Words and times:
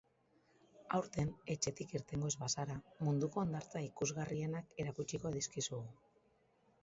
Aurten 0.99 1.27
etxetik 1.55 1.91
irtengo 1.97 2.31
ez 2.31 2.35
bazara, 2.43 2.77
munduko 3.07 3.41
hondartza 3.43 3.83
ikusgarrienak 3.89 4.75
erakutsiko 4.85 5.33
dizkizugu. 5.39 6.25